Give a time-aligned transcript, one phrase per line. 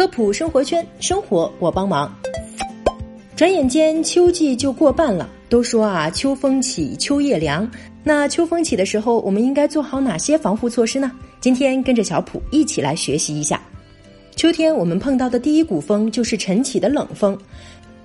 [0.00, 2.10] 科普生活圈，生活我帮忙。
[3.36, 7.70] 转眼间秋季就过半了，都说啊秋风起，秋叶凉。
[8.02, 11.12] 那秋风起的时候，我们应该做好哪些防护措施呢？
[11.38, 13.60] 今天跟着小普一起来学习一下。
[14.34, 17.36] 秋天我们碰到的第一股风就是晨起的冷风，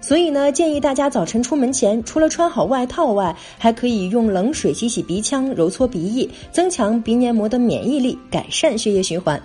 [0.01, 9.41] 所以呢，建议大家早晨出门前，除了穿好外套外，还可以用冷水洗洗鼻腔，揉搓鼻翼，增强鼻黏膜的免疫力，改善血液循环。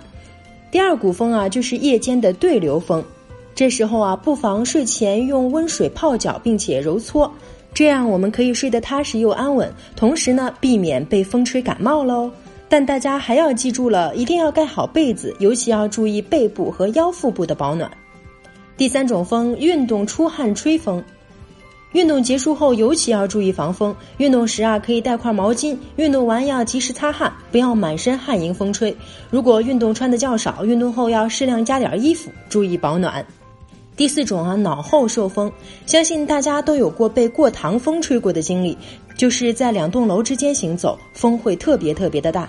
[0.71, 3.03] 第二股风啊，就是夜间的对流风，
[3.53, 7.29] 这时候啊，不妨睡前用温水泡脚，并且揉搓，
[7.73, 12.31] 这样我们可以睡得踏实又安稳，同时呢，避免被风吹感冒喽。
[12.69, 17.91] 但大家还要记住了，一定要盖好被子，尤其要注意背部和腰腹部的保暖。
[18.77, 21.03] 第三种风，运动出汗吹风。
[21.93, 23.93] 运动结束后，尤其要注意防风。
[24.17, 28.95] 运动时啊，可以带块毛巾，运动完要及时擦汗，不要满身汗迎风吹。
[29.29, 33.25] 如果运动穿的较少，运动后要适量加点衣服，注意保暖。
[33.97, 35.51] 第四种啊，脑后受风，
[35.85, 38.77] 相信大家都有过被过堂风吹过的经历，
[39.17, 42.47] 就是在两栋楼之间行走，风会特别特别的大。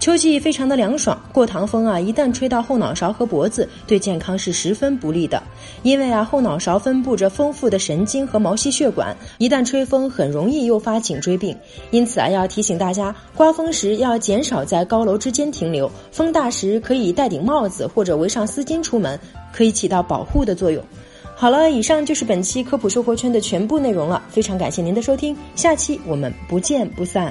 [0.00, 5.42] 秋季非常的凉爽，过堂风啊，一旦吹到后脑勺和脖子，对健康是十分不利的。
[5.82, 11.54] 因为啊，后脑勺分布着丰富的神经和毛细血管，一旦吹风，很容易诱发颈椎病。
[11.90, 19.20] 因此啊，要提醒大家，刮风时要减少在高楼之间停留，风大时可以戴顶帽子或者围上丝巾出门，
[19.52, 20.82] 可以起到保护的作用。
[21.36, 27.30] 好了，以上就是本期科普生活圈的全部内容了，非常感谢您的收听，下期我们不见不散。